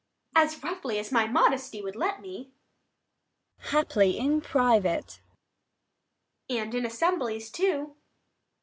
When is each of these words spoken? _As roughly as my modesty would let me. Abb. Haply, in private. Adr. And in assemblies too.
_As 0.41 0.63
roughly 0.63 0.97
as 0.97 1.11
my 1.11 1.27
modesty 1.27 1.79
would 1.79 1.95
let 1.95 2.23
me. 2.23 2.49
Abb. 2.49 3.65
Haply, 3.67 4.17
in 4.17 4.41
private. 4.41 5.21
Adr. 6.49 6.59
And 6.63 6.73
in 6.73 6.85
assemblies 6.87 7.51
too. 7.51 7.95